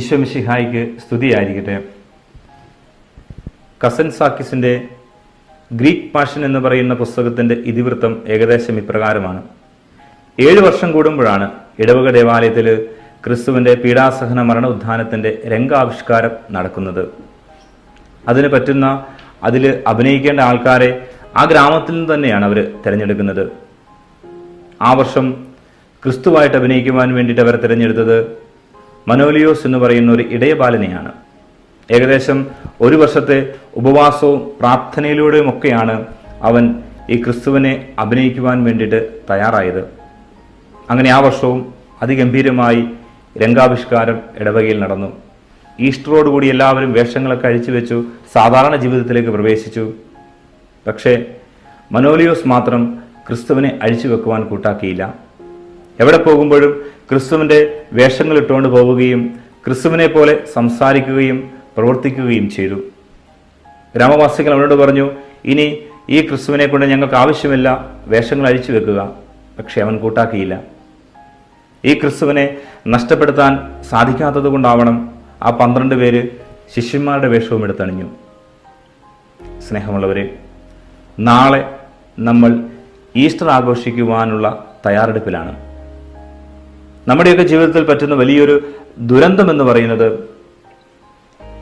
ഈശ്വമിഷിഹായിക്ക് 0.00 0.98
സ്തുതിയായിരിക്കട്ടെ. 0.98 1.82
Curzon 3.86 4.10
സാക്കിസിന്റെ 4.10 4.82
Greek 5.72 6.12
passion 6.12 6.44
എന്ന് 6.44 6.58
പറയുന്ന 6.58 6.94
പുസ്തകത്തിന്റെ 6.94 7.54
ഇതിവൃത്തം 7.54 8.22
ഏകദേശം 8.26 8.78
ഇപ്രകാരമാണ്. 8.78 9.42
ഏഴു 10.40 10.60
വർഷം 10.60 10.92
കൂടുമ്പോഴാണ് 10.92 11.50
ഇടവക 11.78 12.10
ദേവാലയത്തിൽ 12.10 12.86
ക്രിസ്തുവിന്റെ 13.26 13.74
പീഡാസഹന 13.74 14.42
മരണ 14.42 14.66
ഉദ്ധാനത്തിന്റെ 14.66 15.42
രംഗാവിഷ്കാരം 15.46 16.30
നടക്കുന്നത്. 16.50 17.08
അതിന് 18.28 18.48
പറ്റുന്ന 18.48 19.06
അതിൽ 19.42 19.82
അഭിനയിക്കേണ്ട 19.86 20.40
ആൾക്കാരെ 20.40 21.08
ആ 21.36 21.44
ഗ്രാമത്തിൽ 21.44 21.92
നിന്ന് 21.92 22.14
തന്നെയാണ് 22.14 22.44
അവർ 22.44 22.74
തിരഞ്ഞെടുക്കുന്നത്. 22.86 23.52
ആ 24.82 24.92
വർഷം 24.92 25.46
ക്രിസ്തുവായിട്ട് 26.02 26.56
അഭിനയിക്കുവാൻ 26.56 27.14
വേണ്ടിയിട്ട് 27.14 27.42
അവർ 27.42 27.56
തിരഞ്ഞെടുത്തത് 27.56 28.39
മനോലിയോസ് 29.08 29.66
എന്ന് 29.66 29.78
പറയുന്ന 29.78 30.12
ഒരു 30.12 30.22
ഇടയബാലനെയാണ്. 30.22 31.12
ഏകദേശം 31.90 32.46
ഒരു 32.80 32.96
വർഷത്തെ 32.96 33.54
ഉപവാസവും 33.74 34.50
പ്രാർത്ഥനയിലൂടെയും 34.60 35.50
ഒക്കെയാണ് 35.50 36.06
അവൻ 36.42 36.82
ഈ 37.10 37.22
ക്രിസ്തുവിനെ 37.22 37.92
അഭിനയിക്കുവാൻ 37.98 38.64
വേണ്ടിയിട്ട് 38.64 39.20
തയ്യാറായത്. 39.30 39.80
അങ്ങനെ 40.90 41.10
ആ 41.10 41.18
വർഷവും 41.18 41.74
അതിഗംഭീരമായി 42.02 42.84
രംഗാവിഷ്കാരം 43.38 44.20
ഇടവകയിൽ 44.38 44.80
നടന്നു. 44.80 45.12
ഈസ്റ്ററോടുകൂടി 45.80 46.46
എല്ലാവരും 46.46 46.92
വേഷങ്ങളൊക്കെ 46.92 47.46
അഴിച്ചു 47.46 47.70
വെച്ചു 47.70 48.04
സാധാരണ 48.34 48.76
ജീവിതത്തിലേക്ക് 48.76 49.30
പ്രവേശിച്ചു. 49.30 49.92
പക്ഷേ 50.86 51.24
മനോലിയോസ് 51.92 52.48
മാത്രം 52.48 52.98
ക്രിസ്തുവിനെ 53.28 53.78
അഴിച്ചു 53.82 54.08
വെക്കുവാൻ 54.08 54.44
കൂട്ടാക്കിയില്ല. 54.44 55.14
എവിടെ 55.98 56.16
പോകുമ്പോഴും 56.16 56.72
ക്രിസ്തുവിന്റെ 57.10 57.84
വേഷങ്ങൾ 57.92 58.38
ഇട്ടുകൊണ്ട് 58.38 58.68
പോവുകയും 58.68 59.38
ക്രിസ്തുവിനെ 59.66 60.06
പോലെ 60.06 60.46
സംസാരിക്കുകയും 60.52 61.50
പ്രവർത്തിക്കുകയും 61.76 62.50
ചെയ്തു. 62.50 62.74
ഗ്രാമവാസികൾ 63.96 64.52
അവരോട് 64.52 64.74
പറഞ്ഞു 64.74 65.10
ഇനി 65.44 65.78
ഈ 66.10 66.28
ക്രിസ്തുവിനെ 66.28 66.66
കൊണ്ട് 66.66 66.86
ഞങ്ങൾക്ക് 66.86 67.14
ആവശ്യമില്ല 67.14 67.90
വേഷങ്ങൾ 68.06 68.46
അഴിച്ചു 68.48 68.72
വെക്കുക. 68.72 69.14
പക്ഷേ 69.58 69.80
അവൻ 69.80 69.98
കൂട്ടാക്കിയില്ല. 69.98 70.62
ഈ 71.84 71.94
ക്രിസ്തുവിനെ 71.94 72.56
നഷ്ടപ്പെടുത്താൻ 72.88 73.82
സാധിക്കാത്തത് 73.90 74.48
കൊണ്ടാവണം 74.48 75.10
ആ 75.42 75.50
പന്ത്രണ്ട് 75.50 75.94
പേര് 75.94 76.28
ശിഷ്യന്മാരുടെ 76.74 77.28
വേഷവും 77.28 77.64
എടുത്തണിഞ്ഞു 77.64 78.08
സ്നേഹമുള്ളവരെ 79.60 80.38
നാളെ 81.18 81.78
നമ്മൾ 82.18 82.64
ഈസ്റ്റർ 83.16 83.48
ആഘോഷിക്കുവാനുള്ള 83.48 84.66
തയ്യാറെടുപ്പിലാണ്. 84.86 85.69
നമ്മുടെയൊക്കെ 87.10 87.42
ജീവിതത്തിൽ 87.42 87.84
പറ്റുന്ന 87.84 88.14
വലിയൊരു 88.14 88.68
ദുരന്തം 88.98 89.50
എന്ന് 89.50 89.64
പറയുന്നത് 89.64 90.18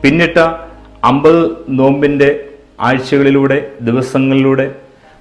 പിന്നിട്ട 0.03 0.37
അമ്പത് 1.03 1.51
നോമ്പിന്റെ 1.69 2.49
ആഴ്ചകളിലൂടെ 2.79 3.71
ദിവസങ്ങളിലൂടെ 3.81 4.75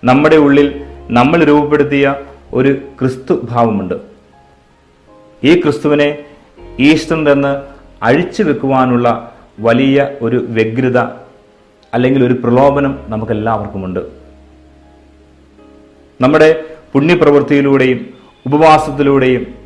നമ്മുടെ 0.04 0.36
ഉള്ളിൽ 0.36 0.84
നമ്മൾ 1.10 1.44
രൂപപ്പെടുത്തിയ 1.44 2.14
ഒരു 2.54 2.78
ക്രിസ്തു 3.00 3.40
ഭാവമുണ്ട്. 3.44 3.94
ഈ 5.44 5.60
ക്രിസ്തുവിനെ 5.60 6.18
ഈസ്റ്ററിൽ 6.80 7.24
നിന്ന് 7.24 7.62
അഴിച്ചു 8.04 8.42
വെക്കുവാനുള്ള 8.42 9.36
വലിയ 9.60 10.08
ഒരു 10.22 10.46
വ്യഗ്രത 10.48 10.98
അല്ലെങ്കിൽ 11.94 12.24
ഒരു 12.24 12.32
പ്രലോഭനം 12.32 12.98
നമുക്കെല്ലാവർക്കുമുണ്ട്. 13.08 14.00
നമ്മുടെ 16.20 16.64
പുണ്യപ്രവൃത്തിയിലൂടെയും 16.92 18.14
ഉപവാസത്തിലൂടെയും 18.46 19.57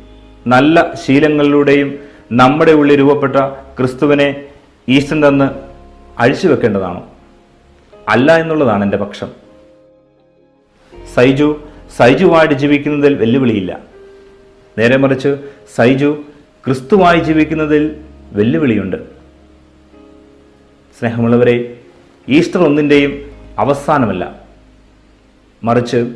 നല്ല 0.47 0.93
ശീലങ്ങളിലൂടെയും 1.05 1.99
നമ്മുടെ 2.31 2.71
ഉള്ളിൽ 2.71 2.99
രൂപപ്പെട്ട 2.99 3.35
ക്രിസ്തുവിനെ 3.77 4.45
ഈശ്വരൻ 4.89 5.27
തന്ന് 5.27 5.49
അഴിച്ചു 6.19 6.47
വെക്കേണ്ടതാണോ. 6.47 7.09
അല്ല 8.09 8.37
എന്നുള്ളതാണ് 8.37 8.83
എന്റെ 8.83 8.97
പക്ഷം. 8.97 9.31
സൈജു 11.13 11.61
സൈജുവായിട്ട് 11.97 12.53
ജീവിക്കുന്നതിൽ 12.53 13.13
വെല്ലുവിളിയില്ല. 13.13 13.79
നേരെ 14.77 14.97
മറിച്ച് 14.97 15.37
സൈജു 15.75 16.23
ക്രിസ്തുവായി 16.65 17.19
ജീവിക്കുന്നതിൽ 17.19 18.01
വെല്ലുവിളിയുണ്ട്. 18.31 18.97
സ്നേഹമുള്ളവരെ 20.99 21.79
ഈസ്റ്റർ 22.29 22.63
ഒന്നിന്റെയും 22.63 23.31
അവസാനമല്ല. 23.59 24.39
മറിച്ച് 25.63 26.15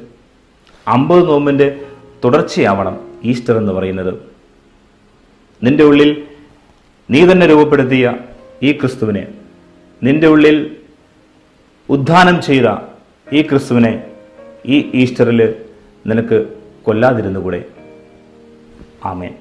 അമ്പത് 0.88 1.27
നോമ്പിന്റെ 1.27 1.81
തുടർച്ചയാവണം. 2.23 3.06
ഈസ്റ്റർ 3.25 3.57
എന്ന് 3.57 3.72
പറയുന്നത്. 3.72 4.13
നിന്റെ 5.63 5.83
ഉള്ളിൽ 5.83 6.28
നീ 7.09 7.31
തന്നെ 7.31 7.45
രൂപപ്പെടുത്തിയ 7.45 8.13
ഈ 8.63 8.72
ക്രിസ്തുവിനെ 8.72 9.28
നിന്റെ 10.03 10.28
ഉള്ളിൽ 10.28 10.78
ഉദ്ധാനം 11.89 12.41
ചെയ്ത 12.41 12.63
ഈ 13.33 13.41
ക്രിസ്തുവിനെ 13.41 14.11
ഈ 14.66 14.91
ഈസ്റ്ററിൽ 14.94 15.56
നിനക്ക് 16.07 16.57
കൊല്ലാതിരുന്നുകൂടെ? 16.83 17.66
ആമേൻ. 19.06 19.35